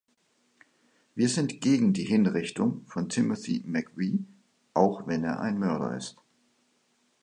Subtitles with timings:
[1.13, 4.23] Wir sind gegen die Hinrichtung von Timothy McVeigh,
[4.73, 6.17] auch wenn er ein Mörder ist.